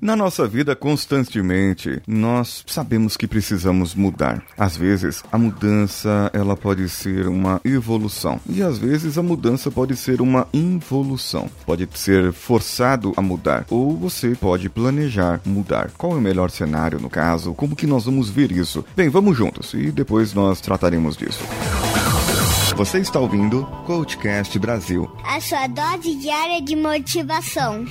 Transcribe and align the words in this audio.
Na 0.00 0.16
nossa 0.16 0.48
vida, 0.48 0.74
constantemente, 0.74 2.00
nós 2.06 2.64
sabemos 2.66 3.18
que 3.18 3.28
precisamos 3.28 3.94
mudar. 3.94 4.42
Às 4.56 4.74
vezes, 4.74 5.22
a 5.30 5.36
mudança 5.36 6.30
ela 6.32 6.56
pode 6.56 6.88
ser 6.88 7.28
uma 7.28 7.60
evolução 7.62 8.40
e 8.48 8.62
às 8.62 8.78
vezes 8.78 9.18
a 9.18 9.22
mudança 9.22 9.70
pode 9.70 9.94
ser 9.96 10.22
uma 10.22 10.48
involução. 10.54 11.50
Pode 11.66 11.86
ser 11.92 12.32
forçado 12.32 13.12
a 13.14 13.20
mudar 13.20 13.66
ou 13.68 13.94
você 13.94 14.34
pode 14.34 14.70
planejar 14.70 15.38
mudar. 15.44 15.90
Qual 15.98 16.12
é 16.12 16.16
o 16.16 16.20
melhor 16.20 16.50
cenário 16.50 16.98
no 16.98 17.10
caso? 17.10 17.52
Como 17.52 17.76
que 17.76 17.86
nós 17.86 18.06
vamos 18.06 18.30
ver 18.30 18.50
isso? 18.50 18.82
Bem, 18.96 19.10
vamos 19.10 19.36
juntos 19.36 19.74
e 19.74 19.90
depois 19.90 20.32
nós 20.32 20.62
trataremos 20.62 21.14
disso. 21.14 21.44
Você 22.74 23.00
está 23.00 23.20
ouvindo 23.20 23.66
Coachcast 23.84 24.58
Brasil. 24.58 25.10
A 25.26 25.38
sua 25.42 25.66
dose 25.66 26.14
diária 26.14 26.62
de 26.62 26.74
motivação. 26.74 27.84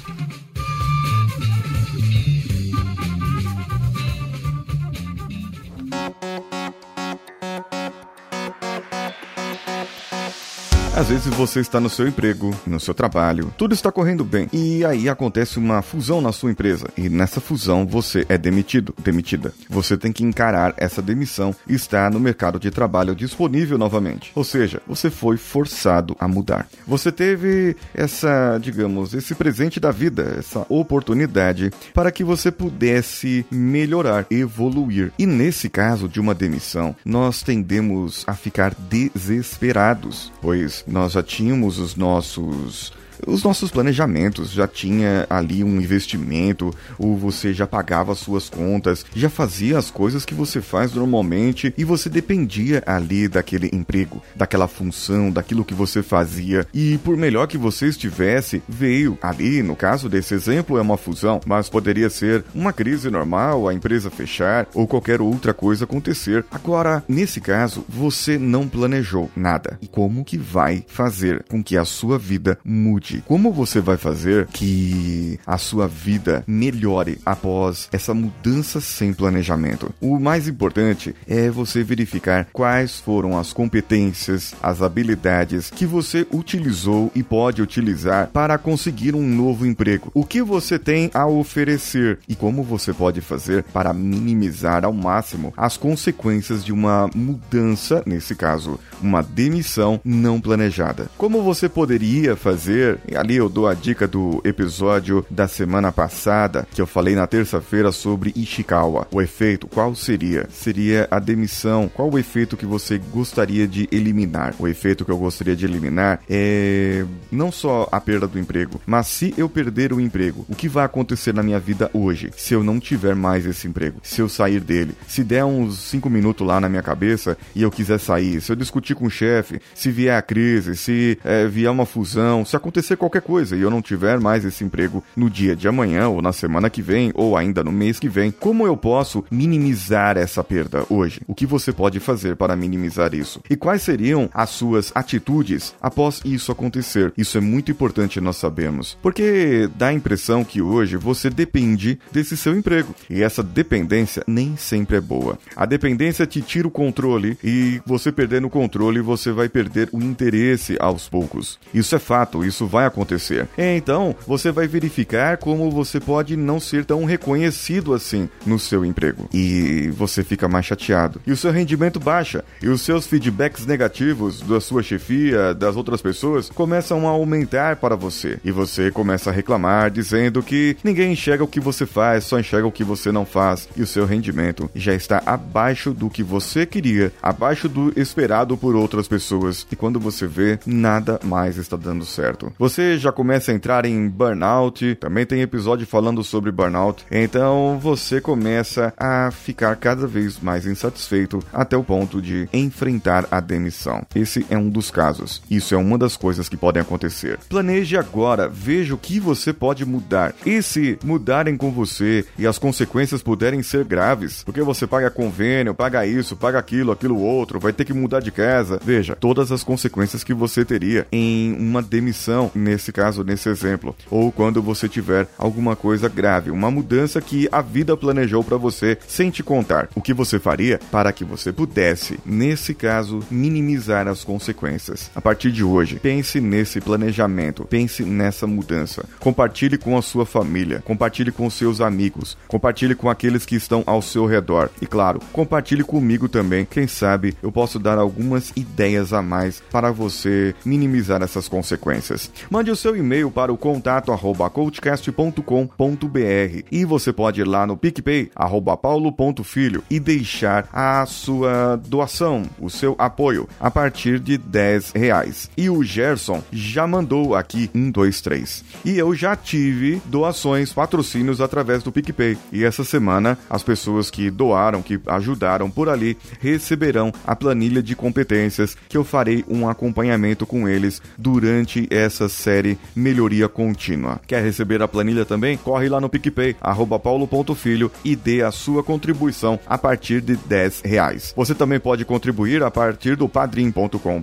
Às 11.00 11.08
vezes 11.08 11.34
você 11.34 11.62
está 11.62 11.80
no 11.80 11.90
seu 11.90 12.10
emprego, 12.10 12.54
no 12.68 12.78
seu 12.78 12.94
trabalho, 12.94 13.54
tudo 13.58 13.74
está 13.74 13.90
correndo 13.90 14.26
bem 14.26 14.50
e 14.52 14.84
aí 14.84 15.08
acontece 15.08 15.58
uma 15.58 15.82
fusão 15.82 16.20
na 16.20 16.34
sua 16.34 16.52
empresa 16.52 16.90
e 16.98 17.08
nessa 17.08 17.40
fusão 17.40 17.88
você 17.88 18.26
é 18.28 18.38
demitido, 18.38 18.94
demitida. 19.02 19.54
Você 19.70 19.96
tem 19.96 20.12
que 20.12 20.26
encarar 20.26 20.74
essa 20.76 21.02
demissão 21.02 21.56
e 21.66 21.74
está 21.74 22.10
no 22.10 22.20
mercado 22.20 22.60
de 22.60 22.70
trabalho 22.70 23.16
disponível 23.16 23.78
novamente. 23.78 24.34
Ou 24.36 24.44
seja, 24.44 24.82
você 24.86 25.10
foi 25.10 25.38
forçado 25.38 26.18
a 26.20 26.28
mudar. 26.28 26.68
Você 26.86 27.14
teve 27.14 27.78
essa, 27.94 28.60
digamos, 28.62 29.14
esse 29.14 29.34
presente 29.34 29.80
da 29.80 29.92
vida, 29.92 30.36
essa 30.38 30.66
oportunidade 30.68 31.72
para 31.94 32.12
que 32.12 32.26
você 32.26 32.52
pudesse 32.52 33.46
melhorar, 33.50 34.26
evoluir. 34.30 35.14
E 35.18 35.26
nesse 35.26 35.70
caso 35.70 36.10
de 36.10 36.20
uma 36.20 36.36
demissão, 36.36 36.94
nós 37.06 37.42
tendemos 37.42 38.26
a 38.28 38.34
ficar 38.34 38.76
desesperados, 38.76 40.30
pois 40.42 40.84
nós 40.90 41.14
já 41.14 41.24
tínhamos 41.24 41.80
os 41.80 41.96
nossos 41.96 42.92
os 43.26 43.44
nossos 43.44 43.72
planejamentos, 43.72 44.52
já 44.52 44.68
tinha 44.68 45.26
ali 45.30 45.64
um 45.64 45.80
investimento, 45.80 46.74
ou 46.98 47.18
você 47.18 47.54
já 47.54 47.68
pagava 47.68 48.16
suas 48.16 48.50
contas, 48.50 49.06
já 49.16 49.30
fazia 49.30 49.78
as 49.78 49.92
coisas 49.92 50.26
que 50.26 50.34
você 50.34 50.62
faz 50.62 50.94
normalmente 50.94 51.74
e 51.78 51.84
você 51.84 52.10
dependia 52.10 52.84
ali 52.86 53.28
daquele 53.28 53.70
emprego, 53.74 54.22
daquela 54.36 54.68
função, 54.68 55.32
daquilo 55.32 55.66
que 55.66 55.74
você 55.74 56.02
fazia. 56.02 56.66
E 56.74 56.98
por 57.00 57.18
melhor 57.18 57.48
que 57.48 57.58
você 57.58 57.88
estivesse, 57.88 58.62
veio 58.68 59.18
ali, 59.22 59.62
no 59.62 59.76
caso 59.76 60.10
desse 60.10 60.34
exemplo, 60.34 60.78
é 60.78 60.82
uma 60.82 60.98
fusão, 60.98 61.42
mas 61.46 61.70
poderia 61.70 62.10
ser 62.10 62.44
uma 62.54 62.74
crise 62.74 63.10
normal, 63.10 63.68
a 63.68 63.74
empresa 63.74 64.10
fechar 64.10 64.68
ou 64.74 64.88
qualquer 64.88 65.22
outra 65.22 65.54
coisa 65.54 65.86
acontecer. 65.86 66.46
Agora, 66.52 67.04
nesse 67.08 67.42
caso, 67.42 67.84
você 67.88 68.38
não 68.38 68.68
planejou 68.68 69.30
nada. 69.36 69.78
E 69.82 69.88
como 69.88 70.26
que 70.26 70.38
vai 70.38 70.84
fazer 70.88 71.44
com 71.50 71.64
que 71.64 71.78
a 71.78 71.86
sua 71.86 72.18
vida 72.18 72.58
mude? 72.64 73.09
Como 73.26 73.52
você 73.52 73.82
vai 73.82 73.98
fazer 73.98 74.48
que 74.48 75.40
a 75.46 75.58
sua 75.58 75.88
vida 75.88 76.44
melhore 76.48 77.20
após 77.26 77.90
essa 77.92 78.14
mudança 78.14 78.80
sem 78.80 79.14
planejamento? 79.14 79.94
O 80.02 80.20
mais 80.20 80.48
importante 80.48 81.16
é 81.28 81.50
você 81.50 81.84
verificar 81.84 82.48
quais 82.52 83.00
foram 83.00 83.38
as 83.38 83.54
competências, 83.54 84.54
as 84.62 84.82
habilidades 84.82 85.70
que 85.70 85.86
você 85.86 86.26
utilizou 86.32 87.12
e 87.16 87.24
pode 87.24 87.62
utilizar 87.62 88.30
para 88.32 88.58
conseguir 88.58 89.16
um 89.16 89.28
novo 89.28 89.66
emprego. 89.66 90.12
O 90.14 90.26
que 90.26 90.42
você 90.42 90.78
tem 90.78 91.10
a 91.14 91.26
oferecer 91.26 92.20
e 92.28 92.36
como 92.36 92.64
você 92.64 92.94
pode 92.94 93.22
fazer 93.22 93.64
para 93.64 93.94
minimizar 93.94 94.86
ao 94.86 94.94
máximo 94.94 95.54
as 95.58 95.78
consequências 95.78 96.64
de 96.64 96.72
uma 96.72 97.10
mudança, 97.16 98.04
nesse 98.06 98.36
caso, 98.36 98.80
uma 99.02 99.22
demissão 99.22 100.00
não 100.04 100.40
planejada. 100.40 101.10
Como 101.18 101.42
você 101.42 101.68
poderia 101.68 102.36
fazer 102.36 102.99
Ali 103.16 103.36
eu 103.36 103.50
dou 103.50 103.68
a 103.68 103.74
dica 103.74 104.08
do 104.08 104.42
episódio 104.44 105.26
da 105.30 105.48
semana 105.48 105.92
passada, 105.92 106.68
que 106.74 106.82
eu 106.82 106.88
falei 106.88 107.16
na 107.16 107.28
terça-feira 107.28 107.92
sobre 107.92 108.34
Ishikawa. 108.36 109.08
O 109.12 109.22
efeito, 109.22 109.68
qual 109.68 109.96
seria? 109.96 110.48
Seria 110.50 111.08
a 111.10 111.20
demissão. 111.20 111.90
Qual 111.94 112.10
o 112.10 112.20
efeito 112.20 112.58
que 112.58 112.66
você 112.66 112.98
gostaria 112.98 113.68
de 113.68 113.88
eliminar? 113.92 114.56
O 114.60 114.68
efeito 114.68 115.06
que 115.06 115.12
eu 115.12 115.18
gostaria 115.18 115.56
de 115.56 115.66
eliminar 115.66 116.22
é 116.30 117.06
não 117.32 117.52
só 117.52 117.88
a 117.92 118.00
perda 118.00 118.28
do 118.28 118.40
emprego, 118.40 118.82
mas 118.86 119.08
se 119.08 119.34
eu 119.38 119.50
perder 119.50 119.94
o 119.94 120.00
emprego, 120.00 120.46
o 120.50 120.56
que 120.56 120.68
vai 120.68 120.86
acontecer 120.86 121.34
na 121.34 121.44
minha 121.44 121.60
vida 121.60 121.90
hoje 121.94 122.32
se 122.36 122.54
eu 122.54 122.64
não 122.64 122.80
tiver 122.80 123.16
mais 123.16 123.46
esse 123.46 123.68
emprego? 123.68 124.00
Se 124.04 124.22
eu 124.22 124.30
sair 124.30 124.60
dele? 124.60 124.94
Se 125.08 125.24
der 125.24 125.46
uns 125.46 125.80
5 125.80 126.10
minutos 126.10 126.46
lá 126.46 126.60
na 126.60 126.70
minha 126.70 126.84
cabeça 126.84 127.38
e 127.56 127.62
eu 127.62 127.72
quiser 127.72 128.00
sair, 128.00 128.42
se 128.42 128.52
eu 128.52 128.56
discutir 128.56 128.96
com 128.96 129.06
o 129.06 129.10
chefe, 129.10 129.62
se 129.74 129.92
vier 129.92 130.18
a 130.18 130.22
crise, 130.22 130.76
se 130.76 131.18
é, 131.24 131.48
vier 131.48 131.72
uma 131.72 131.86
fusão, 131.86 132.46
se 132.46 132.56
acontecer 132.56 132.79
acontecer 132.80 132.96
qualquer 132.96 133.22
coisa 133.22 133.56
e 133.56 133.62
eu 133.62 133.70
não 133.70 133.82
tiver 133.82 134.20
mais 134.20 134.46
esse 134.46 134.64
emprego 134.64 135.04
no 135.16 135.30
dia 135.30 135.56
de 135.56 135.68
amanhã 135.68 136.08
ou 136.08 136.22
na 136.22 136.32
semana 136.32 136.70
que 136.70 136.82
vem 136.82 137.12
ou 137.14 137.36
ainda 137.36 137.64
no 137.64 137.72
mês 137.72 138.00
que 138.00 138.08
vem, 138.08 138.32
como 138.32 138.66
eu 138.66 138.78
posso 138.78 139.24
minimizar 139.30 140.18
essa 140.18 140.44
perda 140.44 140.86
hoje? 140.90 141.22
O 141.28 141.36
que 141.36 141.46
você 141.46 141.74
pode 141.74 142.00
fazer 142.00 142.36
para 142.36 142.56
minimizar 142.56 143.14
isso? 143.14 143.42
E 143.50 143.56
quais 143.56 143.82
seriam 143.82 144.30
as 144.34 144.52
suas 144.52 144.92
atitudes 144.96 145.76
após 145.82 146.22
isso 146.24 146.52
acontecer? 146.52 147.12
Isso 147.18 147.38
é 147.38 147.42
muito 147.42 147.72
importante 147.72 148.22
nós 148.22 148.38
sabemos, 148.38 148.98
porque 149.02 149.70
dá 149.76 149.88
a 149.88 149.94
impressão 149.94 150.44
que 150.44 150.62
hoje 150.62 150.96
você 150.96 151.30
depende 151.30 152.00
desse 152.12 152.38
seu 152.38 152.58
emprego 152.58 152.96
e 153.10 153.22
essa 153.22 153.44
dependência 153.44 154.24
nem 154.26 154.56
sempre 154.56 154.98
é 154.98 155.02
boa. 155.02 155.38
A 155.56 155.66
dependência 155.66 156.26
te 156.26 156.42
tira 156.42 156.68
o 156.68 156.72
controle 156.72 157.38
e 157.44 157.82
você 157.86 158.12
perdendo 158.12 158.48
o 158.48 158.50
controle 158.50 159.02
você 159.02 159.32
vai 159.32 159.50
perder 159.50 159.90
o 159.92 160.02
interesse 160.02 160.78
aos 160.80 161.10
poucos. 161.10 161.60
Isso 161.74 161.96
é 161.96 162.00
fato, 162.00 162.46
isso 162.46 162.69
vai 162.70 162.86
acontecer. 162.86 163.48
Então, 163.58 164.16
você 164.28 164.52
vai 164.52 164.68
verificar 164.68 165.38
como 165.38 165.72
você 165.72 166.00
pode 166.00 166.38
não 166.38 166.60
ser 166.60 166.86
tão 166.86 167.04
reconhecido 167.04 167.94
assim 167.94 168.30
no 168.46 168.60
seu 168.60 168.86
emprego. 168.86 169.28
E 169.34 169.90
você 169.96 170.24
fica 170.24 170.48
mais 170.48 170.66
chateado. 170.66 171.20
E 171.26 171.32
o 171.32 171.38
seu 171.38 171.52
rendimento 171.52 172.00
baixa. 172.00 172.44
E 172.62 172.68
os 172.68 172.82
seus 172.82 173.08
feedbacks 173.08 173.66
negativos 173.66 174.42
da 174.42 174.62
sua 174.62 174.84
chefia, 174.84 175.54
das 175.54 175.76
outras 175.76 176.02
pessoas, 176.02 176.50
começam 176.50 177.08
a 177.08 177.12
aumentar 177.12 177.78
para 177.78 177.96
você. 177.96 178.40
E 178.44 178.52
você 178.52 178.92
começa 178.92 179.30
a 179.30 179.34
reclamar, 179.34 179.90
dizendo 179.90 180.44
que 180.44 180.78
ninguém 180.84 181.14
enxerga 181.14 181.44
o 181.44 181.48
que 181.48 181.60
você 181.60 181.86
faz, 181.86 182.26
só 182.26 182.40
enxerga 182.40 182.68
o 182.68 182.72
que 182.72 182.84
você 182.84 183.12
não 183.12 183.26
faz. 183.26 183.68
E 183.76 183.82
o 183.82 183.88
seu 183.88 184.06
rendimento 184.06 184.70
já 184.76 184.94
está 184.94 185.22
abaixo 185.26 185.94
do 185.94 186.10
que 186.10 186.24
você 186.24 186.66
queria, 186.66 187.12
abaixo 187.22 187.68
do 187.68 187.94
esperado 187.96 188.56
por 188.58 188.76
outras 188.76 189.08
pessoas. 189.08 189.66
E 189.72 189.76
quando 189.76 190.00
você 190.00 190.28
vê, 190.28 190.60
nada 190.66 191.20
mais 191.24 191.58
está 191.58 191.76
dando 191.76 192.06
certo. 192.06 192.52
Você 192.60 192.98
já 192.98 193.10
começa 193.10 193.54
a 193.54 193.56
entrar 193.56 193.86
em 193.86 194.10
burnout, 194.10 194.96
também 194.96 195.26
tem 195.26 195.40
episódio 195.40 195.88
falando 195.88 196.22
sobre 196.26 196.52
burnout, 196.52 197.06
então 197.10 197.80
você 197.82 198.20
começa 198.20 198.94
a 198.98 199.32
ficar 199.32 199.78
cada 199.78 200.06
vez 200.06 200.38
mais 200.42 200.66
insatisfeito 200.66 201.40
até 201.54 201.78
o 201.78 201.86
ponto 201.86 202.22
de 202.22 202.50
enfrentar 202.52 203.26
a 203.32 203.40
demissão. 203.40 204.06
Esse 204.14 204.46
é 204.50 204.58
um 204.58 204.70
dos 204.70 204.92
casos. 204.92 205.42
Isso 205.50 205.74
é 205.74 205.78
uma 205.78 205.98
das 205.98 206.18
coisas 206.18 206.50
que 206.50 206.58
podem 206.58 206.82
acontecer. 206.82 207.40
Planeje 207.48 207.96
agora, 207.96 208.50
veja 208.50 208.94
o 208.94 208.98
que 208.98 209.22
você 209.22 209.54
pode 209.54 209.86
mudar. 209.86 210.36
E 210.46 210.62
se 210.62 211.00
mudarem 211.02 211.56
com 211.56 211.72
você 211.72 212.26
e 212.38 212.46
as 212.46 212.58
consequências 212.58 213.24
puderem 213.24 213.64
ser 213.64 213.86
graves, 213.86 214.44
porque 214.44 214.62
você 214.62 214.86
paga 214.86 215.10
convênio, 215.10 215.74
paga 215.74 216.06
isso, 216.06 216.36
paga 216.36 216.60
aquilo, 216.60 216.92
aquilo 216.92 217.22
outro, 217.22 217.58
vai 217.58 217.72
ter 217.72 217.86
que 217.86 217.94
mudar 217.94 218.20
de 218.20 218.32
casa. 218.32 218.82
Veja 218.84 219.16
todas 219.16 219.50
as 219.50 219.64
consequências 219.64 220.26
que 220.26 220.34
você 220.34 220.66
teria 220.66 221.08
em 221.10 221.56
uma 221.58 221.82
demissão 221.82 222.49
nesse 222.54 222.92
caso, 222.92 223.24
nesse 223.24 223.50
exemplo, 223.50 223.96
ou 224.10 224.32
quando 224.32 224.62
você 224.62 224.88
tiver 224.88 225.28
alguma 225.38 225.76
coisa 225.76 226.10
grave, 226.10 226.52
uma 226.52 226.72
mudança 226.72 227.22
que 227.22 227.48
a 227.52 227.62
vida 227.62 227.96
planejou 227.96 228.44
para 228.44 228.58
você 228.58 228.98
sem 229.08 229.30
te 229.30 229.44
contar. 229.44 229.90
O 229.96 230.02
que 230.02 230.14
você 230.14 230.40
faria 230.40 230.80
para 230.92 231.12
que 231.12 231.24
você 231.24 231.52
pudesse, 231.52 232.20
nesse 232.26 232.74
caso, 232.74 233.20
minimizar 233.30 234.08
as 234.08 234.24
consequências? 234.24 235.10
A 235.16 235.22
partir 235.22 235.52
de 235.52 235.64
hoje, 235.64 236.00
pense 236.00 236.40
nesse 236.40 236.82
planejamento, 236.82 237.66
pense 237.66 238.04
nessa 238.04 238.48
mudança. 238.48 239.06
Compartilhe 239.20 239.78
com 239.78 239.98
a 239.98 240.02
sua 240.02 240.26
família, 240.26 240.82
compartilhe 240.86 241.32
com 241.32 241.50
seus 241.50 241.82
amigos, 241.82 242.38
compartilhe 242.48 242.96
com 242.96 243.10
aqueles 243.10 243.46
que 243.46 243.56
estão 243.56 243.84
ao 243.86 244.02
seu 244.02 244.26
redor 244.26 244.70
e, 244.82 244.88
claro, 244.88 245.20
compartilhe 245.32 245.84
comigo 245.84 246.28
também. 246.28 246.66
Quem 246.66 246.88
sabe 246.88 247.36
eu 247.42 247.52
posso 247.52 247.80
dar 247.80 247.98
algumas 247.98 248.52
ideias 248.56 249.14
a 249.14 249.22
mais 249.22 249.62
para 249.72 249.92
você 249.92 250.56
minimizar 250.66 251.22
essas 251.22 251.48
consequências. 251.48 252.32
Mande 252.50 252.72
o 252.72 252.76
seu 252.76 252.96
e-mail 252.96 253.32
para 253.32 253.52
o 253.52 253.58
contato 253.58 254.12
arroba 254.12 254.50
coachcast.com.br 254.50 256.64
e 256.72 256.86
você 256.86 257.12
pode 257.12 257.42
ir 257.42 257.48
lá 257.48 257.66
no 257.66 257.76
PicPay, 257.76 258.32
arroba 258.36 258.78
paulo.filho 258.78 259.84
e 259.90 260.00
deixar 260.00 260.70
a 260.72 261.06
sua 261.06 261.76
doação, 261.76 262.44
o 262.60 262.70
seu 262.70 262.96
apoio, 262.98 263.48
a 263.60 263.72
partir 263.72 264.20
de 264.20 264.38
10 264.38 264.92
reais. 264.92 265.50
E 265.58 265.70
o 265.70 265.84
Gerson 265.84 266.42
já 266.52 266.88
mandou 266.88 267.36
aqui 267.36 267.70
um, 267.74 267.92
dois, 267.92 268.22
três. 268.22 268.64
E 268.86 268.98
eu 268.98 269.14
já 269.14 269.36
tive 269.36 270.02
doações, 270.06 270.72
patrocínios 270.72 271.42
através 271.42 271.84
do 271.84 271.92
PicPay. 271.92 272.38
E 272.52 272.64
essa 272.64 272.84
semana, 272.84 273.38
as 273.50 273.64
pessoas 273.64 274.10
que 274.10 274.30
doaram, 274.30 274.82
que 274.82 275.00
ajudaram 275.08 275.70
por 275.70 275.90
ali, 275.90 276.18
receberão 276.40 277.12
a 277.26 277.36
planilha 277.36 277.82
de 277.82 277.96
competências 277.96 278.78
que 278.88 278.98
eu 278.98 279.04
farei 279.04 279.44
um 279.48 279.68
acompanhamento 279.68 280.46
com 280.46 280.68
eles 280.68 281.02
durante 281.18 281.88
essa 281.90 282.29
série 282.30 282.78
Melhoria 282.96 283.50
Contínua. 283.50 284.22
Quer 284.26 284.44
receber 284.44 284.82
a 284.82 284.88
planilha 284.88 285.26
também? 285.26 285.58
Corre 285.58 285.90
lá 285.90 286.00
no 286.00 286.10
PicPay, 286.10 286.56
arroba 286.62 287.00
paulo.filho 287.00 287.92
e 288.04 288.16
dê 288.16 288.42
a 288.42 288.52
sua 288.52 288.84
contribuição 288.84 289.60
a 289.66 289.78
partir 289.78 290.22
de 290.22 290.36
10 290.36 290.82
reais. 290.86 291.34
Você 291.36 291.54
também 291.54 291.80
pode 291.80 292.06
contribuir 292.06 292.64
a 292.64 292.72
partir 292.72 293.16
do 293.16 293.28
padrim.com.br, 293.28 294.22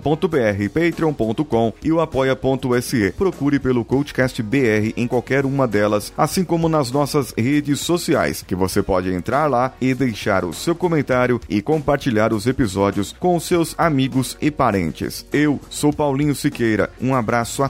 patreon.com 0.73 1.73
e 1.83 1.91
o 1.91 1.99
apoia.se. 1.99 3.13
Procure 3.17 3.59
pelo 3.59 3.85
Coachcast 3.85 4.41
BR 4.41 4.93
em 4.95 5.07
qualquer 5.07 5.45
uma 5.45 5.67
delas, 5.67 6.13
assim 6.17 6.43
como 6.43 6.69
nas 6.69 6.91
nossas 6.91 7.33
redes 7.37 7.79
sociais, 7.79 8.43
que 8.45 8.55
você 8.55 8.81
pode 8.81 9.11
entrar 9.11 9.47
lá 9.47 9.73
e 9.81 9.93
deixar 9.93 10.45
o 10.45 10.53
seu 10.53 10.75
comentário 10.75 11.39
e 11.49 11.61
compartilhar 11.61 12.33
os 12.33 12.47
episódios 12.47 13.15
com 13.19 13.39
seus 13.39 13.75
amigos 13.77 14.37
e 14.41 14.49
parentes. 14.49 15.25
Eu 15.31 15.59
sou 15.69 15.91
Paulinho 15.91 16.35
Siqueira, 16.35 16.89
um 17.01 17.13
abraço 17.13 17.63
a 17.63 17.69